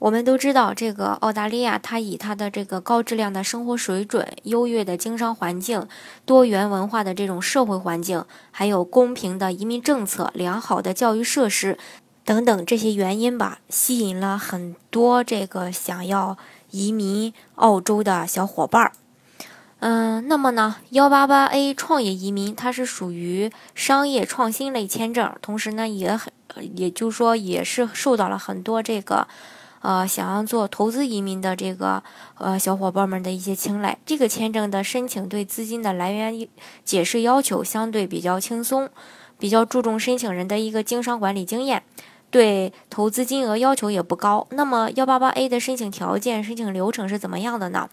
[0.00, 5.88] 我们都知道，这个澳大利亚，它以它的这个高质量的生活水准、优越的经商环境、
[6.24, 11.76] 多元文化的这种社会环境，还有公平的移民政策、良好的教育设施
[12.24, 16.38] 等等这些原因吧，吸引了很多这个想要
[16.70, 18.92] 移民澳洲的小伙伴儿。
[19.80, 26.32] 嗯，那么呢，幺八八 A 创业移民它是属于商业创新类签证，同时呢，也很，
[26.76, 29.26] 也就是说，也是受到了很多这个。
[29.80, 32.02] 呃，想要做投资移民的这个
[32.36, 36.48] 呃小伙伴们的一些青睐，这个签证的申请对资金的来源
[36.84, 38.90] 解释要求相对比较轻松，
[39.38, 41.82] 比较注重申请人的一个经商管理经验，
[42.30, 44.46] 对投资金额要求也不高。
[44.50, 47.88] 那么幺八八 A 的申请条件、申请流程是怎么样的呢？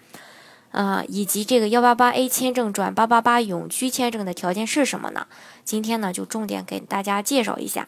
[0.71, 5.27] 呃，以及这个幺八八 A 签证转八八八永居签证的条件是什么呢？
[5.63, 7.87] 今天呢，就重点给大家介绍一下。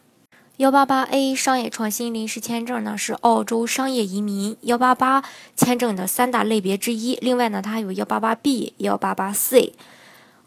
[0.58, 5.23] 幺八八 A 商业创新临时签证呢，是澳洲商业移民幺八八
[5.55, 7.16] 签证的三大类别之一。
[7.22, 9.75] 另外呢，它还有幺八八 B、幺八八 C。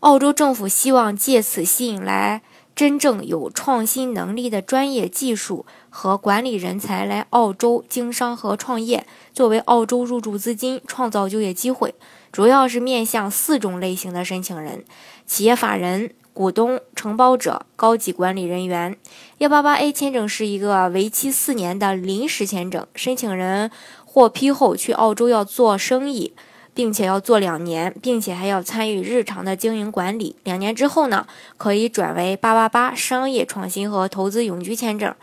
[0.00, 2.42] 澳洲政府希望借此吸引来
[2.74, 11.94] 真正有创新能力的专业技术和管理人才来澳洲经商和创业，作为澳洲入驻资金，创造就业机会。
[12.32, 14.84] 主要是面向四种类型的申请人：
[15.24, 16.14] 企业法人。
[16.32, 18.96] 股东、承包者、高级管理人员。
[19.38, 23.70] 幺八八 A 签证是一个为期四年的临时签证，申请人
[24.04, 26.32] 获批后去澳洲要做生意，
[26.72, 30.36] 并且要做两年，并且还要参与日常的经营管理。
[30.44, 35.14] 两年之后呢，可以转为八八八商业创新和投资永居签证。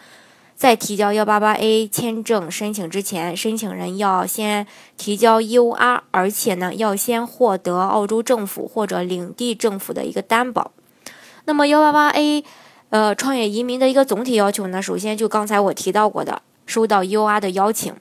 [0.55, 4.65] 在提交幺八八 A 签证申请之前，申请人要先
[4.97, 10.71] 提交 EOR，而且呢，要先获得澳洲政府或者领地政府的一个担保。
[11.47, 12.43] 那么幺八八 A，
[12.89, 17.95] 呃，创业移民的一个总体要求呢，首先就刚才我提到过的，收到 EOR 的邀请，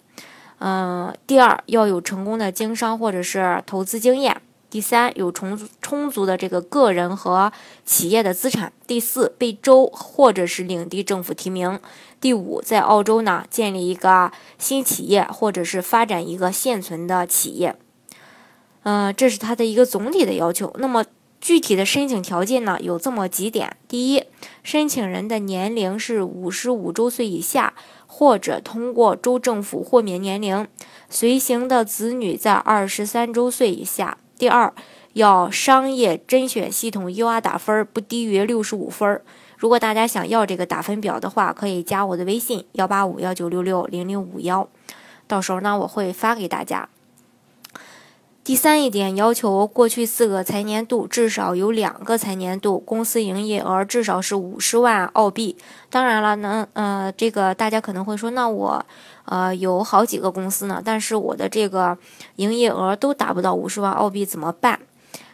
[0.58, 7.52] 嗯，第二要有成功的经商或者是投资经验，第三有充充足的这个个人和
[7.84, 11.78] 企业的资产，第四被州或者是领地政府提名，
[12.20, 17.76] 第五在澳洲呢建立一个新企业或者是发展一个现存的企业，
[18.82, 20.74] 嗯，这是它的一个总体的要求。
[20.80, 21.04] 那么。
[21.40, 24.24] 具体的申请条件呢，有这么几点：第一，
[24.62, 27.74] 申请人的年龄是五十五周岁以下，
[28.06, 30.64] 或者通过州政府豁免年龄；
[31.08, 34.18] 随行的子女在二十三周岁以下。
[34.36, 34.74] 第二，
[35.12, 39.22] 要商业甄选系统 UR 打分不低于六十五分。
[39.56, 44.68] 如果大家想要这个打分表的话，可以加我的微信幺八五幺九六六零零五幺，
[45.26, 46.88] 到时候呢我会发给大家。
[48.46, 55.56] 第三一点要求，过去四个财年度至少有两个财年度公司营业额至少是五十万澳币。
[55.90, 58.86] 当然了，能呃，这个大家可能会说，那我
[59.24, 61.98] 呃有好几个公司呢，但是我的这个
[62.36, 64.78] 营业额都达不到五十万澳币怎么办？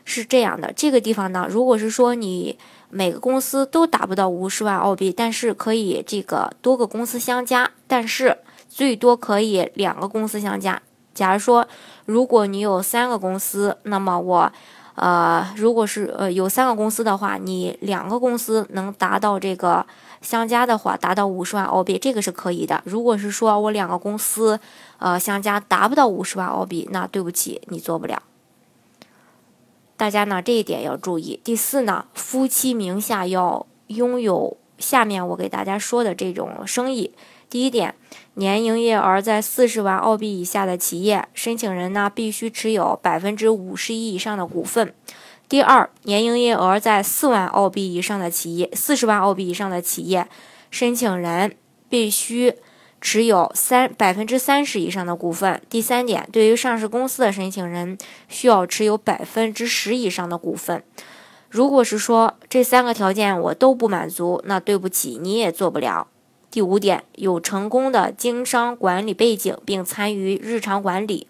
[0.06, 2.58] 是这样的，这个地方呢，如果是说你
[2.88, 8.38] 每个公司都达不到五十万澳币，但是可以这个多个公司相加，但是
[8.70, 10.80] 最多可以两个公司相加。
[11.14, 11.68] 假如说，
[12.06, 14.52] 如果你有三个公司，那么我，
[14.94, 19.86] 呃，如果是呃有三个公司的话，你两个公司能达到这个
[20.20, 22.82] 相加的话，达到五十万澳币，这个是可以的。
[22.84, 24.58] 如果是说我两个公司，
[24.98, 28.22] 呃相加达不到五十万澳币，那对不起，你做不了。
[29.96, 31.40] 大家呢这一点要注意。
[31.44, 37.14] 第四呢，夫妻名下要拥有下面我给大家说的这种生意。
[37.48, 37.94] 第一点，
[38.34, 44.92] 年营业额在四十万澳币以下的企业，申请人呢必须持有百分之五十一以上的股份。
[45.48, 50.26] 第二，年营业额在四万澳币以上的企业，四十万澳币以上的企业，
[50.70, 51.54] 申请人
[51.90, 52.54] 必须
[53.02, 55.60] 持有三百分之三十以上的股份。
[55.68, 57.98] 第三点，对于上市公司的申请人，
[58.30, 60.82] 需要持有百分之十以上的股份。
[61.52, 66.06] 如果是说这三个条件我都不满足，那对不起，你也做不了。
[66.50, 71.26] 第五点，有成功的经商管理背景并参与日常管理。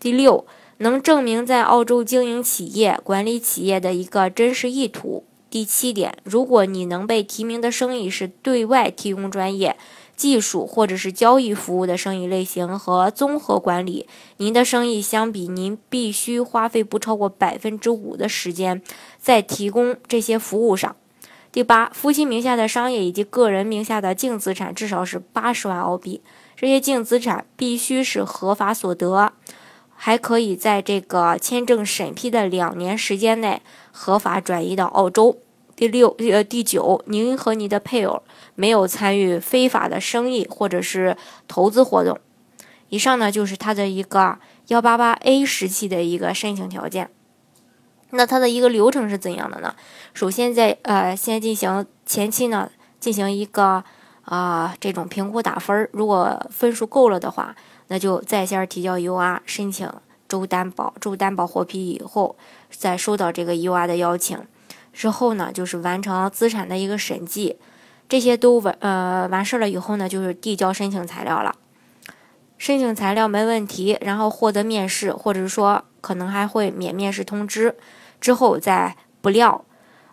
[0.00, 0.44] 第六，
[0.78, 5.22] 能证明在澳洲经营企业、管理企业的一个真实意图。
[5.48, 9.76] 第七点，如果你能被提名的生意是对外提供专业，
[10.20, 14.06] 技术或者是交易服务的生意类型和综合管理。
[14.36, 18.82] 您的生意相比，您必须花费不超过百分之五的时间
[19.18, 20.94] 在提供这些服务上。
[21.50, 26.20] 第八，夫妻名下的商业以及个人名下的净资产至少是八十万澳币，
[26.54, 29.32] 这些净资产必须是合法所得，
[29.96, 35.38] 还可以在这个签证审批的两年时间内合法转移到澳洲。
[35.80, 38.22] 第六，呃，第九，您和你的配偶
[38.54, 41.16] 没有参与非法的生意或者是
[41.48, 42.18] 投资活动。
[42.90, 47.08] 以上呢就是他的一个幺八八 A 时期的一个申请条件。
[48.10, 49.74] 那它的一个流程是怎样的呢？
[50.12, 53.82] 首先在呃先进行前期呢进行一个
[54.24, 57.56] 啊这种评估打分儿，如果分数够了的话，
[57.88, 59.90] 那就在线提交 UR 申请
[60.28, 62.36] 州担保，州担保获批以后，
[62.68, 64.38] 再收到这个 UR 的邀请，
[65.00, 67.56] 之后呢就是完成资产的一个审计，
[68.06, 71.56] 这些都完呃完事了以后呢，就是递交申请材料了。
[72.58, 77.74] 申请材料没问题，然后获得面试，或者说可能还会免面试通知。
[78.20, 79.64] 之后再不料，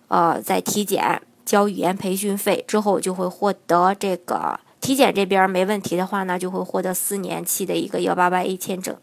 [0.07, 8.95] 呃，再体检交语言培训费之后，就会获得这个体检这边没问题的话呢，就会获得四年期的一个幺八八 A 签证。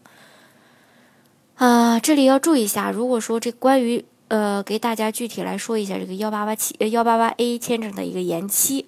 [1.57, 8.87] 啊，这里要注意一下，如果说这关于呃，给大家具体来说一下这个幺八八七幺八八 A 签证的一个延期。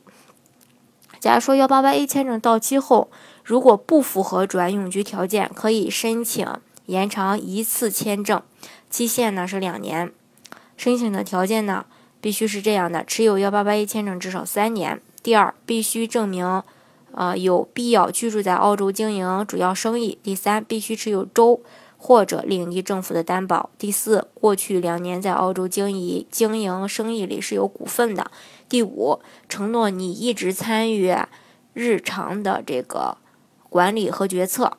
[1.20, 3.10] 假如说幺八八 A 签证到期后，
[3.44, 6.48] 如果不符合转永居条件，可以申请
[6.88, 8.42] 延长一次签证。
[8.90, 10.12] 期限呢是两年，
[10.76, 11.86] 申请的条件呢
[12.22, 15.02] 必须是这样的：持有幺八八 A 签证至少三年。
[15.22, 16.64] 第二，必须证明，
[17.12, 20.18] 呃，有必要居住在澳洲经营主要生意。
[20.24, 21.62] 第三，必须持有州
[22.08, 23.70] 或者另一政府的担保。
[23.78, 28.32] 第四，过去两年在澳洲经营经营生意里是有股份的。
[28.70, 29.20] 第五，
[29.50, 31.14] 承诺你一直参与
[31.74, 33.18] 日常的这个
[33.70, 34.78] 管理和决策。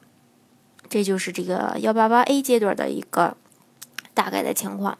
[0.88, 3.36] 这就是这个幺八八 A 阶段的一个。
[4.14, 4.98] 大概的情况，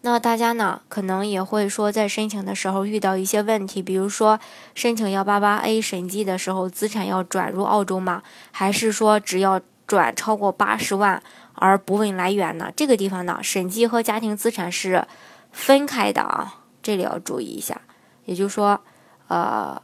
[0.00, 4.40] 那大家呢可能也会说，在申请的时候遇到一些问题，比如说
[4.74, 8.24] 申请幺八八 A 审计的时候，资产要转入澳洲吗？
[8.50, 11.22] 还是说只要转超过八十万
[11.60, 12.72] 而不问来源呢？
[12.74, 15.06] 这个地方呢，审计和家庭资产是
[15.52, 17.80] 分开的啊，这里要注意一下。
[18.24, 18.80] 也就是说，
[19.28, 19.80] 呃，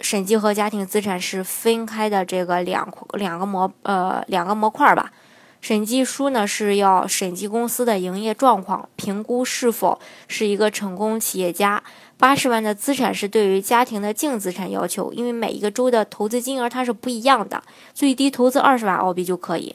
[0.00, 5.12] 审计和家庭资产是分开的，这个两两个模呃两个模块吧。
[5.60, 9.98] 审计书呢是要审计公司的营业状况，评估是否
[10.28, 11.82] 是一个成功企业家。
[12.18, 17.62] 八十万的资产是对于家庭的净资产要求，因为每一个州的投资金额它是不一样的，
[17.94, 19.74] 最低投资二十万澳币就可以，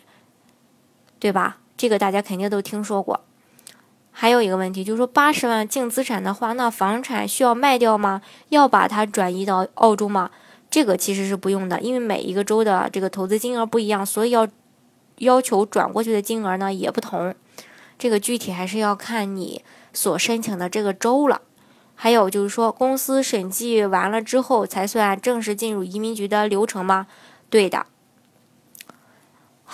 [1.19, 1.57] 对吧？
[1.77, 3.21] 这个大家肯定都听说过。
[4.11, 8.21] 还有一个问题就是说，八十万净资产的话，那房产需要卖掉吗？
[8.49, 10.31] 要把它转移到澳洲吗？
[10.71, 14.47] 这个其实是不用的，因为每一个州的这个投资金额不一样，所以要。
[15.19, 17.35] 要求转过去的金额呢也不同，
[17.97, 19.61] 这个具体还是要看你
[19.91, 21.41] 所申请的这个州了。
[21.93, 27.07] 还有就是说，公司审计完了之后才算正式进入移民局的流程吗？
[27.49, 27.85] 对的。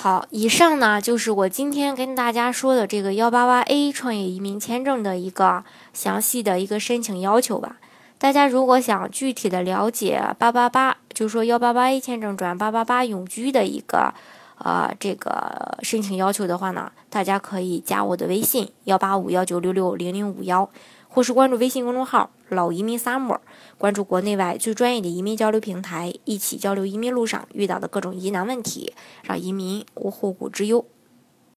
[0.05, 5.63] 好，以上呢就是我今天跟大家说的这个幺八八 A 创业移民签证的一个
[5.93, 7.77] 详细的一个申请要求吧。
[8.19, 14.13] 大家如果想具体的了解八八八，就是说幺八八 A 签证转八八八永居的一个。
[14.57, 20.69] 呃，这个申请要求的话呢，大家可以加我的微信幺八五幺九六六零零五幺，
[21.09, 23.39] 或是关注微信公众号“老移民 summer”，
[23.77, 28.93] 关注国内外最专业的移民交流平台，一起交流移民路上遇到的各种疑难问题，
[29.23, 30.85] 让移民无后顾之忧。